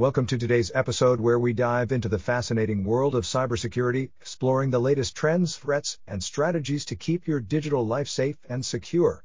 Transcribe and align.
Welcome 0.00 0.26
to 0.26 0.38
today's 0.38 0.70
episode 0.76 1.20
where 1.20 1.40
we 1.40 1.52
dive 1.52 1.90
into 1.90 2.08
the 2.08 2.20
fascinating 2.20 2.84
world 2.84 3.16
of 3.16 3.24
cybersecurity, 3.24 4.10
exploring 4.20 4.70
the 4.70 4.78
latest 4.78 5.16
trends, 5.16 5.56
threats, 5.56 5.98
and 6.06 6.22
strategies 6.22 6.84
to 6.84 6.94
keep 6.94 7.26
your 7.26 7.40
digital 7.40 7.84
life 7.84 8.06
safe 8.06 8.36
and 8.48 8.64
secure. 8.64 9.24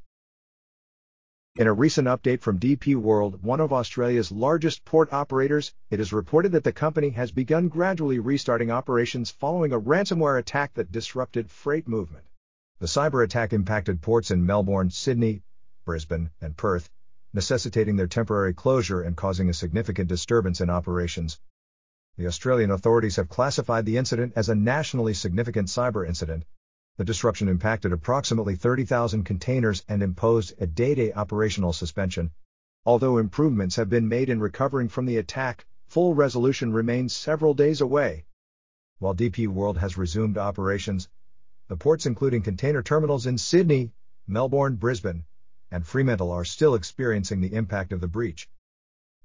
In 1.58 1.68
a 1.68 1.74
recent 1.74 2.08
update 2.08 2.42
from 2.42 2.58
DP 2.58 2.96
World, 2.96 3.44
one 3.44 3.60
of 3.60 3.72
Australia's 3.72 4.32
largest 4.32 4.84
port 4.84 5.14
operators, 5.14 5.76
it 5.92 6.00
is 6.00 6.12
reported 6.12 6.54
that 6.54 6.64
the 6.64 6.74
company 6.74 7.12
has 7.12 7.32
begun 7.32 7.68
gradually 7.68 8.18
restarting 8.18 8.72
operations 8.72 9.30
following 9.30 9.74
a 9.74 9.80
ransomware 9.80 10.40
attack 10.40 10.74
that 10.74 10.92
disrupted 10.92 11.52
freight 11.52 11.88
movement. 11.88 12.26
The 12.80 12.88
cyber 12.88 13.24
attack 13.24 13.54
impacted 13.54 14.02
ports 14.02 14.32
in 14.32 14.44
Melbourne, 14.44 14.90
Sydney, 14.90 15.44
Brisbane, 15.86 16.32
and 16.42 16.58
Perth, 16.58 16.90
necessitating 17.34 17.96
their 17.96 18.08
temporary 18.08 18.54
closure 18.54 19.02
and 19.02 19.18
causing 19.18 19.50
a 19.50 19.54
significant 19.54 20.08
disturbance 20.08 20.62
in 20.62 20.70
operations. 20.70 21.40
The 22.16 22.28
Australian 22.28 22.70
authorities 22.70 23.16
have 23.16 23.28
classified 23.28 23.86
the 23.86 23.98
incident 23.98 24.34
as 24.36 24.50
a 24.50 24.56
nationally 24.56 25.16
significant 25.16 25.68
cyber 25.68 26.08
incident. 26.08 26.46
The 26.98 27.06
disruption 27.06 27.48
impacted 27.48 27.92
approximately 27.92 28.56
30,000 28.56 29.24
containers 29.24 29.84
and 29.88 30.04
imposed 30.04 30.54
a 30.62 30.68
day 30.68 30.94
to 30.94 31.12
operational 31.14 31.74
suspension. 31.74 32.30
Although 32.86 33.18
improvements 33.18 33.78
have 33.78 33.90
been 33.90 34.08
made 34.08 34.30
in 34.30 34.40
recovering 34.40 34.90
from 34.90 35.08
the 35.08 35.18
attack, 35.18 35.66
full 35.88 36.14
resolution 36.14 36.72
remains 36.72 37.16
several 37.16 37.56
days 37.56 37.82
away. 37.82 38.26
While 39.00 39.16
DP 39.16 39.48
World 39.48 39.80
has 39.80 39.98
resumed 39.98 40.38
operations, 40.38 41.10
the 41.68 41.78
ports, 41.78 42.06
including 42.06 42.44
container 42.44 42.84
terminals 42.84 43.26
in 43.26 43.40
Sydney, 43.40 43.92
Melbourne, 44.28 44.76
Brisbane, 44.76 45.26
and 45.74 45.88
Fremantle 45.88 46.30
are 46.30 46.46
still 46.46 46.76
experiencing 46.76 47.42
the 47.42 47.56
impact 47.56 47.92
of 47.92 48.00
the 48.00 48.08
breach. 48.08 48.48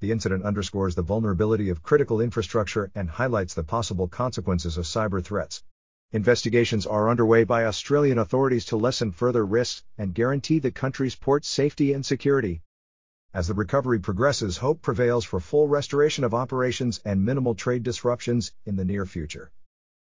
The 0.00 0.10
incident 0.10 0.44
underscores 0.44 0.94
the 0.94 1.02
vulnerability 1.02 1.68
of 1.68 1.82
critical 1.82 2.22
infrastructure 2.22 2.90
and 2.94 3.10
highlights 3.10 3.52
the 3.52 3.62
possible 3.62 4.08
consequences 4.08 4.78
of 4.78 4.86
cyber 4.86 5.22
threats. 5.22 5.62
Investigations 6.10 6.86
are 6.86 7.10
underway 7.10 7.44
by 7.44 7.66
Australian 7.66 8.16
authorities 8.16 8.64
to 8.64 8.78
lessen 8.78 9.12
further 9.12 9.44
risks 9.44 9.84
and 9.98 10.14
guarantee 10.14 10.58
the 10.58 10.70
country's 10.70 11.14
port 11.14 11.44
safety 11.44 11.92
and 11.92 12.06
security. 12.06 12.62
As 13.34 13.48
the 13.48 13.52
recovery 13.52 14.00
progresses, 14.00 14.56
hope 14.56 14.80
prevails 14.80 15.26
for 15.26 15.40
full 15.40 15.68
restoration 15.68 16.24
of 16.24 16.32
operations 16.32 16.98
and 17.04 17.26
minimal 17.26 17.54
trade 17.54 17.82
disruptions 17.82 18.52
in 18.64 18.76
the 18.76 18.86
near 18.86 19.04
future. 19.04 19.52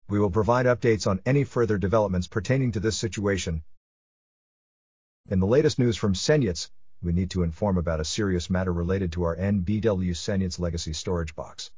We 0.08 0.20
will 0.20 0.30
provide 0.30 0.66
updates 0.66 1.08
on 1.08 1.20
any 1.26 1.42
further 1.42 1.76
developments 1.76 2.28
pertaining 2.28 2.70
to 2.70 2.80
this 2.80 2.96
situation, 2.96 3.64
in 5.28 5.40
the 5.40 5.46
latest 5.46 5.76
news 5.78 5.96
from 5.96 6.14
SENEC, 6.14 6.70
we 7.02 7.12
need 7.12 7.30
to 7.30 7.42
inform 7.42 7.76
about 7.78 7.98
a 7.98 8.04
serious 8.04 8.48
matter 8.48 8.72
related 8.72 9.10
to 9.10 9.24
our 9.24 9.36
EnBW 9.36 10.14
SENEC 10.14 10.60
legacy 10.60 10.92
storage 10.92 11.34
box. 11.34 11.72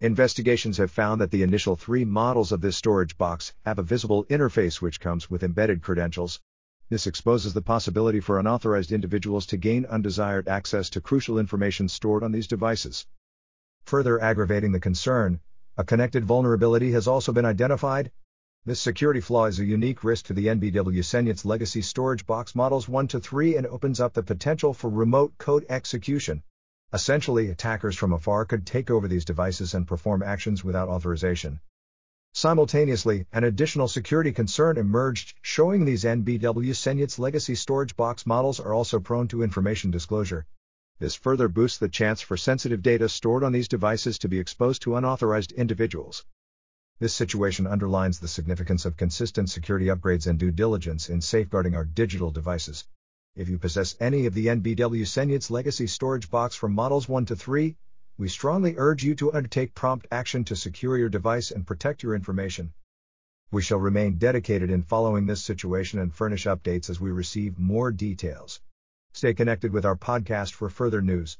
Investigations 0.00 0.78
have 0.78 0.90
found 0.90 1.20
that 1.20 1.30
the 1.30 1.42
initial 1.42 1.76
three 1.76 2.06
models 2.06 2.50
of 2.50 2.62
this 2.62 2.78
storage 2.78 3.18
box 3.18 3.52
have 3.66 3.78
a 3.78 3.82
visible 3.82 4.24
interface 4.24 4.80
which 4.80 5.00
comes 5.00 5.28
with 5.28 5.42
embedded 5.42 5.82
credentials. 5.82 6.40
This 6.88 7.06
exposes 7.06 7.52
the 7.52 7.60
possibility 7.60 8.20
for 8.20 8.38
unauthorized 8.38 8.90
individuals 8.90 9.44
to 9.46 9.58
gain 9.58 9.84
undesired 9.84 10.48
access 10.48 10.88
to 10.90 11.00
crucial 11.02 11.38
information 11.38 11.88
stored 11.88 12.22
on 12.22 12.32
these 12.32 12.46
devices. 12.46 13.06
Further 13.84 14.18
aggravating 14.18 14.72
the 14.72 14.80
concern, 14.80 15.40
a 15.76 15.84
connected 15.84 16.24
vulnerability 16.24 16.92
has 16.92 17.06
also 17.06 17.32
been 17.32 17.44
identified, 17.44 18.10
this 18.66 18.80
security 18.80 19.20
flaw 19.20 19.44
is 19.44 19.58
a 19.58 19.64
unique 19.64 20.02
risk 20.02 20.24
to 20.24 20.32
the 20.32 20.46
EnBW 20.46 21.04
SENEC 21.04 21.44
legacy 21.44 21.82
storage 21.82 22.24
box 22.24 22.54
models 22.54 22.88
1 22.88 23.08
to 23.08 23.20
3 23.20 23.58
and 23.58 23.66
opens 23.66 24.00
up 24.00 24.14
the 24.14 24.22
potential 24.22 24.72
for 24.72 24.88
remote 24.88 25.36
code 25.36 25.66
execution. 25.68 26.42
Essentially, 26.90 27.50
attackers 27.50 27.94
from 27.94 28.14
afar 28.14 28.46
could 28.46 28.64
take 28.64 28.90
over 28.90 29.06
these 29.06 29.26
devices 29.26 29.74
and 29.74 29.86
perform 29.86 30.22
actions 30.22 30.64
without 30.64 30.88
authorization. 30.88 31.60
Simultaneously, 32.32 33.26
an 33.34 33.44
additional 33.44 33.86
security 33.86 34.32
concern 34.32 34.78
emerged, 34.78 35.34
showing 35.42 35.84
these 35.84 36.04
EnBW 36.04 36.74
SENEC 36.74 37.18
legacy 37.18 37.54
storage 37.54 37.94
box 37.96 38.24
models 38.24 38.60
are 38.60 38.72
also 38.72 38.98
prone 38.98 39.28
to 39.28 39.42
information 39.42 39.90
disclosure. 39.90 40.46
This 40.98 41.14
further 41.14 41.48
boosts 41.48 41.76
the 41.76 41.90
chance 41.90 42.22
for 42.22 42.38
sensitive 42.38 42.80
data 42.80 43.10
stored 43.10 43.44
on 43.44 43.52
these 43.52 43.68
devices 43.68 44.18
to 44.20 44.28
be 44.30 44.38
exposed 44.38 44.80
to 44.82 44.96
unauthorized 44.96 45.52
individuals. 45.52 46.24
This 47.00 47.12
situation 47.12 47.66
underlines 47.66 48.20
the 48.20 48.28
significance 48.28 48.84
of 48.84 48.96
consistent 48.96 49.50
security 49.50 49.86
upgrades 49.86 50.28
and 50.28 50.38
due 50.38 50.52
diligence 50.52 51.08
in 51.08 51.20
safeguarding 51.20 51.74
our 51.74 51.84
digital 51.84 52.30
devices. 52.30 52.86
If 53.34 53.48
you 53.48 53.58
possess 53.58 53.96
any 53.98 54.26
of 54.26 54.34
the 54.34 54.46
EnBW 54.46 55.04
SENEC 55.04 55.50
legacy 55.50 55.88
storage 55.88 56.30
box 56.30 56.54
from 56.54 56.72
models 56.72 57.08
1 57.08 57.26
to 57.26 57.36
3, 57.36 57.76
we 58.16 58.28
strongly 58.28 58.76
urge 58.78 59.02
you 59.02 59.16
to 59.16 59.32
undertake 59.32 59.74
prompt 59.74 60.06
action 60.12 60.44
to 60.44 60.54
secure 60.54 60.96
your 60.96 61.08
device 61.08 61.50
and 61.50 61.66
protect 61.66 62.04
your 62.04 62.14
information. 62.14 62.72
We 63.50 63.62
shall 63.62 63.78
remain 63.78 64.18
dedicated 64.18 64.70
in 64.70 64.82
following 64.82 65.26
this 65.26 65.42
situation 65.42 65.98
and 65.98 66.14
furnish 66.14 66.44
updates 66.44 66.88
as 66.90 67.00
we 67.00 67.10
receive 67.10 67.58
more 67.58 67.90
details. 67.90 68.60
Stay 69.14 69.34
connected 69.34 69.72
with 69.72 69.84
our 69.84 69.96
podcast 69.96 70.52
for 70.52 70.70
further 70.70 71.02
news. 71.02 71.38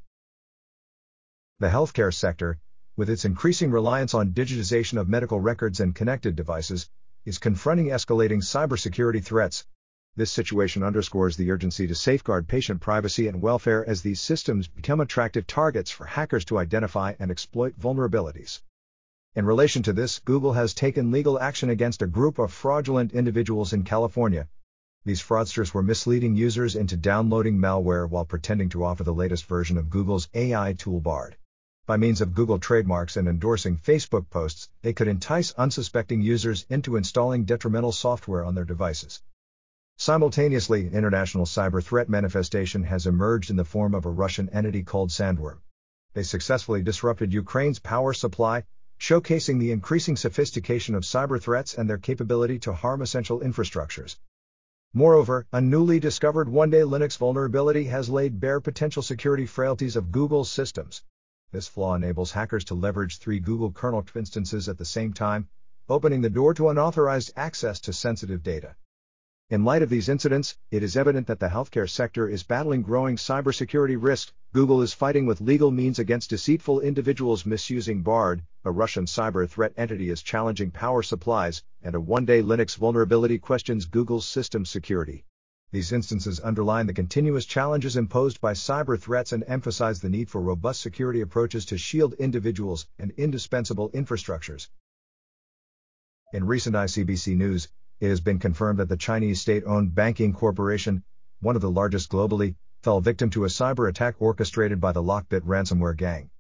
The 1.60 1.68
healthcare 1.68 2.12
sector, 2.12 2.58
with 2.96 3.10
its 3.10 3.24
increasing 3.24 3.70
reliance 3.70 4.14
on 4.14 4.32
digitization 4.32 5.00
of 5.00 5.08
medical 5.08 5.40
records 5.40 5.80
and 5.80 5.94
connected 5.94 6.36
devices, 6.36 6.88
is 7.24 7.38
confronting 7.38 7.86
escalating 7.86 8.38
cybersecurity 8.38 9.22
threats. 9.22 9.66
This 10.14 10.30
situation 10.30 10.84
underscores 10.84 11.36
the 11.36 11.50
urgency 11.50 11.88
to 11.88 11.94
safeguard 11.94 12.46
patient 12.46 12.80
privacy 12.80 13.26
and 13.26 13.42
welfare 13.42 13.84
as 13.84 14.02
these 14.02 14.20
systems 14.20 14.68
become 14.68 15.00
attractive 15.00 15.44
targets 15.46 15.90
for 15.90 16.04
hackers 16.04 16.44
to 16.44 16.58
identify 16.58 17.14
and 17.18 17.32
exploit 17.32 17.76
vulnerabilities. 17.80 18.62
In 19.34 19.44
relation 19.44 19.82
to 19.82 19.92
this, 19.92 20.20
Google 20.20 20.52
has 20.52 20.72
taken 20.72 21.10
legal 21.10 21.40
action 21.40 21.70
against 21.70 22.02
a 22.02 22.06
group 22.06 22.38
of 22.38 22.52
fraudulent 22.52 23.12
individuals 23.12 23.72
in 23.72 23.82
California. 23.82 24.46
These 25.04 25.20
fraudsters 25.20 25.74
were 25.74 25.82
misleading 25.82 26.36
users 26.36 26.76
into 26.76 26.96
downloading 26.96 27.58
malware 27.58 28.08
while 28.08 28.24
pretending 28.24 28.68
to 28.68 28.84
offer 28.84 29.02
the 29.02 29.12
latest 29.12 29.46
version 29.46 29.76
of 29.76 29.90
Google's 29.90 30.28
AI 30.32 30.74
tool 30.74 31.00
Bard. 31.00 31.36
By 31.86 31.98
means 31.98 32.22
of 32.22 32.32
Google 32.32 32.58
trademarks 32.58 33.18
and 33.18 33.28
endorsing 33.28 33.76
Facebook 33.76 34.30
posts, 34.30 34.70
they 34.80 34.94
could 34.94 35.06
entice 35.06 35.52
unsuspecting 35.52 36.22
users 36.22 36.64
into 36.70 36.96
installing 36.96 37.44
detrimental 37.44 37.92
software 37.92 38.42
on 38.42 38.54
their 38.54 38.64
devices. 38.64 39.20
Simultaneously, 39.98 40.88
international 40.90 41.44
cyber 41.44 41.84
threat 41.84 42.08
manifestation 42.08 42.84
has 42.84 43.06
emerged 43.06 43.50
in 43.50 43.56
the 43.56 43.66
form 43.66 43.94
of 43.94 44.06
a 44.06 44.10
Russian 44.10 44.48
entity 44.48 44.82
called 44.82 45.10
Sandworm. 45.10 45.58
They 46.14 46.22
successfully 46.22 46.82
disrupted 46.82 47.34
Ukraine's 47.34 47.80
power 47.80 48.14
supply, 48.14 48.64
showcasing 48.98 49.60
the 49.60 49.72
increasing 49.72 50.16
sophistication 50.16 50.94
of 50.94 51.02
cyber 51.02 51.38
threats 51.38 51.74
and 51.74 51.90
their 51.90 51.98
capability 51.98 52.58
to 52.60 52.72
harm 52.72 53.02
essential 53.02 53.40
infrastructures. 53.40 54.16
Moreover, 54.94 55.46
a 55.52 55.60
newly 55.60 56.00
discovered 56.00 56.48
one 56.48 56.70
day 56.70 56.80
Linux 56.80 57.18
vulnerability 57.18 57.84
has 57.84 58.08
laid 58.08 58.40
bare 58.40 58.62
potential 58.62 59.02
security 59.02 59.44
frailties 59.44 59.96
of 59.96 60.10
Google's 60.10 60.50
systems. 60.50 61.02
This 61.54 61.68
flaw 61.68 61.94
enables 61.94 62.32
hackers 62.32 62.64
to 62.64 62.74
leverage 62.74 63.18
three 63.18 63.38
Google 63.38 63.70
kernel 63.70 64.04
instances 64.16 64.68
at 64.68 64.76
the 64.76 64.84
same 64.84 65.12
time, 65.12 65.46
opening 65.88 66.20
the 66.20 66.28
door 66.28 66.52
to 66.54 66.68
unauthorized 66.68 67.30
access 67.36 67.78
to 67.82 67.92
sensitive 67.92 68.42
data. 68.42 68.74
In 69.50 69.62
light 69.64 69.80
of 69.80 69.88
these 69.88 70.08
incidents, 70.08 70.58
it 70.72 70.82
is 70.82 70.96
evident 70.96 71.28
that 71.28 71.38
the 71.38 71.50
healthcare 71.50 71.88
sector 71.88 72.28
is 72.28 72.42
battling 72.42 72.82
growing 72.82 73.14
cybersecurity 73.14 73.96
risks. 73.96 74.32
Google 74.52 74.82
is 74.82 74.94
fighting 74.94 75.26
with 75.26 75.40
legal 75.40 75.70
means 75.70 76.00
against 76.00 76.30
deceitful 76.30 76.80
individuals 76.80 77.46
misusing 77.46 78.02
Bard, 78.02 78.42
a 78.64 78.72
Russian 78.72 79.04
cyber 79.04 79.48
threat 79.48 79.74
entity 79.76 80.10
is 80.10 80.24
challenging 80.24 80.72
power 80.72 81.04
supplies, 81.04 81.62
and 81.84 81.94
a 81.94 82.00
one 82.00 82.24
day 82.24 82.42
Linux 82.42 82.76
vulnerability 82.76 83.38
questions 83.38 83.84
Google's 83.84 84.26
system 84.26 84.64
security. 84.64 85.24
These 85.74 85.90
instances 85.90 86.40
underline 86.40 86.86
the 86.86 86.94
continuous 86.94 87.44
challenges 87.46 87.96
imposed 87.96 88.40
by 88.40 88.52
cyber 88.52 88.96
threats 88.96 89.32
and 89.32 89.42
emphasize 89.48 90.00
the 90.00 90.08
need 90.08 90.30
for 90.30 90.40
robust 90.40 90.80
security 90.80 91.20
approaches 91.20 91.64
to 91.64 91.78
shield 91.78 92.12
individuals 92.12 92.86
and 92.96 93.10
indispensable 93.16 93.90
infrastructures. 93.90 94.68
In 96.32 96.46
recent 96.46 96.76
ICBC 96.76 97.36
news, 97.36 97.66
it 97.98 98.08
has 98.08 98.20
been 98.20 98.38
confirmed 98.38 98.78
that 98.78 98.88
the 98.88 98.96
Chinese 98.96 99.40
state 99.40 99.64
owned 99.66 99.96
banking 99.96 100.32
corporation, 100.32 101.02
one 101.40 101.56
of 101.56 101.62
the 101.62 101.72
largest 101.72 102.08
globally, 102.08 102.54
fell 102.84 103.00
victim 103.00 103.28
to 103.30 103.44
a 103.44 103.48
cyber 103.48 103.88
attack 103.88 104.14
orchestrated 104.20 104.80
by 104.80 104.92
the 104.92 105.02
Lockbit 105.02 105.40
ransomware 105.40 105.96
gang. 105.96 106.30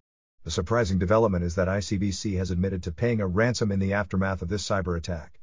The 0.44 0.52
surprising 0.52 1.00
development 1.00 1.42
is 1.42 1.56
that 1.56 1.66
ICBC 1.66 2.36
has 2.36 2.52
admitted 2.52 2.84
to 2.84 2.92
paying 2.92 3.20
a 3.20 3.26
ransom 3.26 3.72
in 3.72 3.80
the 3.80 3.94
aftermath 3.94 4.42
of 4.42 4.48
this 4.48 4.62
cyber 4.62 4.96
attack. 4.96 5.33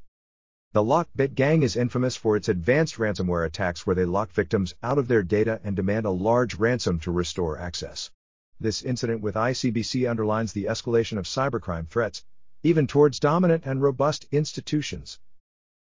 The 0.73 0.81
Lockbit 0.81 1.35
gang 1.35 1.63
is 1.63 1.75
infamous 1.75 2.15
for 2.15 2.37
its 2.37 2.47
advanced 2.47 2.95
ransomware 2.95 3.45
attacks 3.45 3.85
where 3.85 3.93
they 3.93 4.05
lock 4.05 4.31
victims 4.31 4.73
out 4.81 4.97
of 4.97 5.09
their 5.09 5.21
data 5.21 5.59
and 5.65 5.75
demand 5.75 6.05
a 6.05 6.11
large 6.11 6.55
ransom 6.55 6.97
to 6.99 7.11
restore 7.11 7.57
access. 7.57 8.09
This 8.57 8.81
incident 8.81 9.19
with 9.19 9.35
ICBC 9.35 10.09
underlines 10.09 10.53
the 10.53 10.67
escalation 10.67 11.17
of 11.17 11.25
cybercrime 11.25 11.89
threats, 11.89 12.23
even 12.63 12.87
towards 12.87 13.19
dominant 13.19 13.63
and 13.65 13.81
robust 13.81 14.27
institutions. 14.31 15.19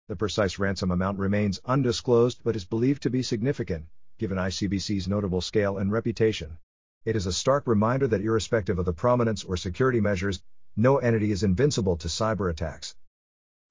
The 0.09 0.17
precise 0.17 0.59
ransom 0.59 0.91
amount 0.91 1.19
remains 1.19 1.61
undisclosed 1.63 2.41
but 2.43 2.57
is 2.57 2.65
believed 2.65 3.03
to 3.03 3.09
be 3.09 3.23
significant, 3.23 3.85
given 4.17 4.37
ICBC's 4.37 5.07
notable 5.07 5.39
scale 5.39 5.77
and 5.77 5.89
reputation. 5.89 6.57
It 7.05 7.15
is 7.15 7.27
a 7.27 7.31
stark 7.31 7.65
reminder 7.65 8.09
that 8.09 8.19
irrespective 8.19 8.77
of 8.77 8.83
the 8.83 8.91
prominence 8.91 9.45
or 9.45 9.55
security 9.55 10.01
measures, 10.01 10.43
no 10.75 10.97
entity 10.97 11.31
is 11.31 11.43
invincible 11.43 11.95
to 11.95 12.09
cyber 12.09 12.49
attacks. 12.49 12.93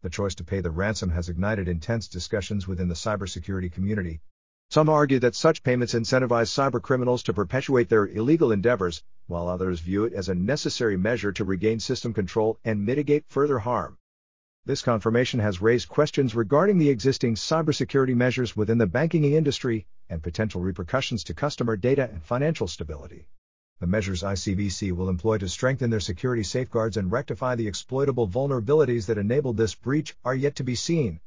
The 0.05 0.11
choice 0.11 0.35
to 0.35 0.45
pay 0.45 0.61
the 0.61 0.71
ransom 0.71 1.09
has 1.13 1.31
ignited 1.31 1.67
intense 1.67 2.09
discussions 2.09 2.69
within 2.69 2.89
the 2.89 2.95
cybersecurity 2.95 3.73
community. 3.73 4.21
Some 4.69 4.91
argue 4.91 5.19
that 5.21 5.35
such 5.35 5.63
payments 5.63 5.95
incentivize 5.95 6.53
cybercriminals 6.53 7.23
to 7.23 7.33
perpetuate 7.33 7.89
their 7.89 8.07
illegal 8.09 8.53
endeavors, 8.53 9.03
while 9.29 9.49
others 9.49 9.81
view 9.81 10.05
it 10.05 10.13
as 10.13 10.29
a 10.29 10.35
necessary 10.35 10.99
measure 10.99 11.33
to 11.33 11.45
regain 11.47 11.81
system 11.81 12.13
control 12.13 12.59
and 12.67 12.85
mitigate 12.85 13.25
further 13.29 13.61
harm. 13.61 13.97
This 14.67 14.83
confirmation 14.83 15.41
has 15.41 15.63
raised 15.63 15.89
questions 15.89 16.35
regarding 16.35 16.77
the 16.77 16.91
existing 16.91 17.37
cybersecurity 17.37 18.15
measures 18.15 18.55
within 18.55 18.77
the 18.77 18.87
banking 18.87 19.25
industry 19.25 19.87
and 20.11 20.23
potential 20.23 20.61
repercussions 20.61 21.25
to 21.25 21.33
customer 21.33 21.79
data 21.79 22.11
and 22.13 22.23
financial 22.23 22.69
stability. 22.69 23.27
The 23.85 23.91
measures 23.91 24.23
ICBC 24.23 24.93
will 24.93 25.11
employ 25.11 25.37
to 25.37 25.47
strengthen 25.47 25.91
their 25.91 26.01
security 26.01 26.43
safeguards 26.43 26.97
and 26.97 27.13
rectify 27.13 27.55
the 27.55 27.69
exploitable 27.69 28.27
vulnerabilities 28.27 29.05
that 29.05 29.19
enabled 29.19 29.59
this 29.59 29.75
breach 29.75 30.17
are 30.25 30.35
yet 30.35 30.57
to 30.57 30.65
be 30.65 30.75
seen. 30.75 31.21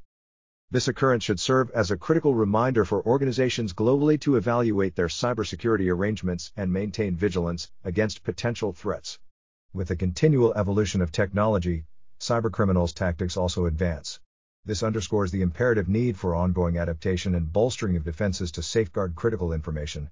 This 0.71 0.87
occurrence 0.87 1.23
should 1.23 1.39
serve 1.39 1.69
as 1.75 1.91
a 1.91 1.97
critical 1.97 2.33
reminder 2.33 2.83
for 2.83 3.05
organizations 3.05 3.73
globally 3.73 4.19
to 4.21 4.37
evaluate 4.37 4.95
their 4.95 5.05
cybersecurity 5.05 5.87
arrangements 5.93 6.51
and 6.57 6.73
maintain 6.73 7.15
vigilance 7.15 7.69
against 7.83 8.23
potential 8.23 8.73
threats. 8.73 9.19
With 9.71 9.89
the 9.89 9.95
continual 9.95 10.55
evolution 10.55 11.03
of 11.03 11.11
technology, 11.11 11.85
cybercriminals' 12.19 12.95
tactics 12.95 13.37
also 13.37 13.67
advance. 13.67 14.19
This 14.65 14.81
underscores 14.81 15.29
the 15.29 15.43
imperative 15.43 15.87
need 15.87 16.17
for 16.17 16.33
ongoing 16.33 16.79
adaptation 16.79 17.35
and 17.35 17.53
bolstering 17.53 17.97
of 17.97 18.03
defenses 18.03 18.51
to 18.53 18.63
safeguard 18.63 19.13
critical 19.13 19.53
information. 19.53 20.09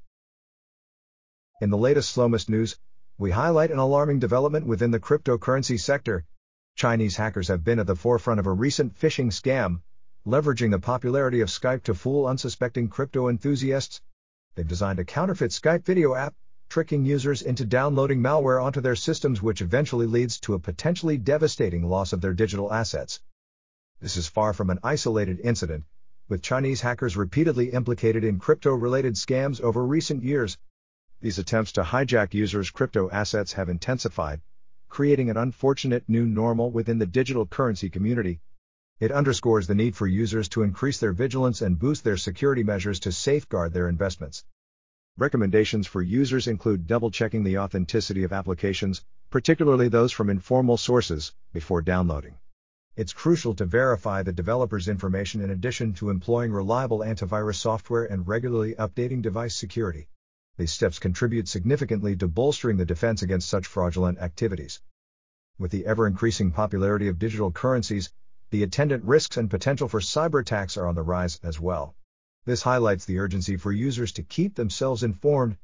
In 1.62 1.70
the 1.70 1.78
latest 1.78 2.14
Slowmist 2.14 2.50
news, 2.50 2.78
we 3.18 3.32
highlight 3.32 3.72
an 3.72 3.78
alarming 3.78 4.20
development 4.20 4.68
within 4.68 4.92
the 4.92 5.00
cryptocurrency 5.00 5.80
sector. 5.80 6.26
Chinese 6.76 7.16
hackers 7.16 7.48
have 7.48 7.64
been 7.64 7.80
at 7.80 7.88
the 7.88 7.96
forefront 7.96 8.42
of 8.42 8.46
a 8.46 8.52
recent 8.52 8.94
phishing 9.00 9.28
scam, 9.28 9.80
leveraging 10.28 10.72
the 10.72 10.80
popularity 10.80 11.40
of 11.40 11.48
Skype 11.48 11.84
to 11.84 11.94
fool 11.94 12.28
unsuspecting 12.28 12.90
crypto 12.90 13.30
enthusiasts. 13.30 14.02
They've 14.56 14.68
designed 14.68 15.00
a 15.00 15.06
counterfeit 15.06 15.52
Skype 15.52 15.86
video 15.86 16.14
app 16.14 16.36
tricking 16.68 17.06
users 17.06 17.42
into 17.42 17.64
downloading 17.64 18.20
malware 18.20 18.62
onto 18.62 18.82
their 18.82 18.98
systems, 18.98 19.42
which 19.42 19.62
eventually 19.62 20.08
leads 20.08 20.42
to 20.42 20.56
a 20.56 20.60
potentially 20.60 21.18
devastating 21.18 21.88
loss 21.88 22.12
of 22.12 22.20
their 22.20 22.34
digital 22.34 22.74
assets. 22.74 23.22
This 24.02 24.18
is 24.18 24.28
far 24.28 24.52
from 24.52 24.72
an 24.72 24.80
isolated 24.84 25.40
incident, 25.40 25.86
with 26.28 26.42
Chinese 26.42 26.82
hackers 26.82 27.16
repeatedly 27.16 27.72
implicated 27.72 28.26
in 28.26 28.40
crypto 28.40 28.74
related 28.74 29.14
scams 29.14 29.62
over 29.62 29.86
recent 29.86 30.22
years. 30.22 30.58
These 31.26 31.40
attempts 31.40 31.72
to 31.72 31.82
hijack 31.82 32.36
users' 32.36 32.70
crypto 32.70 33.10
assets 33.10 33.54
have 33.54 33.68
intensified, 33.68 34.42
creating 34.90 35.32
an 35.32 35.38
unfortunate 35.38 36.04
new 36.08 36.24
normal 36.24 36.70
within 36.70 37.00
the 37.00 37.08
digital 37.08 37.48
currency 37.48 37.90
community. 37.90 38.42
It 39.00 39.12
underscores 39.12 39.66
the 39.66 39.74
need 39.74 39.96
for 39.96 40.06
users 40.06 40.48
to 40.50 40.62
increase 40.62 41.00
their 41.00 41.14
vigilance 41.14 41.64
and 41.64 41.80
boost 41.80 42.04
their 42.04 42.16
security 42.16 42.64
measures 42.64 43.00
to 43.00 43.12
safeguard 43.12 43.74
their 43.74 43.90
investments. 43.90 44.46
Recommendations 45.18 45.88
for 45.88 46.00
users 46.00 46.46
include 46.46 46.86
double 46.86 47.10
checking 47.10 47.44
the 47.44 47.58
authenticity 47.58 48.24
of 48.24 48.32
applications, 48.32 49.04
particularly 49.32 49.88
those 49.88 50.12
from 50.12 50.30
informal 50.30 50.78
sources, 50.78 51.34
before 51.52 51.82
downloading. 51.82 52.36
It's 52.96 53.14
crucial 53.14 53.56
to 53.56 53.66
verify 53.66 54.22
the 54.22 54.32
developer's 54.32 54.88
information 54.88 55.42
in 55.42 55.50
addition 55.50 55.94
to 55.94 56.12
employing 56.12 56.52
reliable 56.52 57.00
antivirus 57.00 57.56
software 57.56 58.06
and 58.06 58.28
regularly 58.28 58.76
updating 58.76 59.24
device 59.24 59.56
security. 59.56 60.08
These 60.58 60.72
steps 60.72 61.00
contribute 61.00 61.48
significantly 61.50 62.16
to 62.16 62.28
bolstering 62.28 62.78
the 62.78 62.86
defense 62.86 63.22
against 63.22 63.50
such 63.50 63.68
fraudulent 63.68 64.20
activities. 64.20 64.82
With 65.58 65.72
the 65.72 65.86
ever 65.86 66.08
increasing 66.08 66.52
popularity 66.52 67.10
of 67.10 67.20
digital 67.20 67.52
currencies, 67.52 68.10
the 68.52 68.64
attendant 68.64 69.04
risks 69.04 69.36
and 69.36 69.50
potential 69.50 69.90
for 69.90 70.00
cyber 70.00 70.42
attacks 70.42 70.78
are 70.78 70.88
on 70.88 70.96
the 70.96 71.04
rise 71.04 71.40
as 71.44 71.60
well. 71.60 71.96
This 72.46 72.62
highlights 72.62 73.04
the 73.06 73.20
urgency 73.20 73.58
for 73.58 73.72
users 73.72 74.14
to 74.14 74.24
keep 74.24 74.56
themselves 74.56 75.04
informed, 75.04 75.58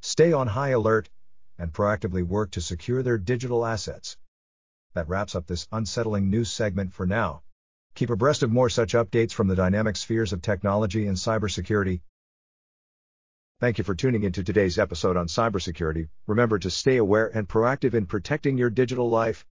stay 0.00 0.32
on 0.32 0.46
high 0.46 0.68
alert, 0.68 1.10
and 1.58 1.72
proactively 1.72 2.22
work 2.22 2.52
to 2.52 2.60
secure 2.60 3.02
their 3.02 3.18
digital 3.18 3.66
assets. 3.66 4.16
That 4.94 5.08
wraps 5.08 5.34
up 5.34 5.46
this 5.46 5.66
unsettling 5.72 6.30
news 6.30 6.52
segment 6.52 6.92
for 6.92 7.06
now. 7.06 7.42
Keep 7.94 8.10
abreast 8.10 8.42
of 8.42 8.52
more 8.52 8.68
such 8.68 8.92
updates 8.92 9.32
from 9.32 9.48
the 9.48 9.56
dynamic 9.56 9.96
spheres 9.96 10.32
of 10.32 10.42
technology 10.42 11.06
and 11.06 11.16
cybersecurity. 11.16 12.02
Thank 13.58 13.78
you 13.78 13.84
for 13.84 13.94
tuning 13.94 14.24
into 14.24 14.44
today's 14.44 14.78
episode 14.78 15.16
on 15.16 15.28
cybersecurity. 15.28 16.08
Remember 16.26 16.58
to 16.58 16.68
stay 16.68 16.98
aware 16.98 17.34
and 17.34 17.48
proactive 17.48 17.94
in 17.94 18.04
protecting 18.04 18.58
your 18.58 18.68
digital 18.68 19.08
life. 19.08 19.46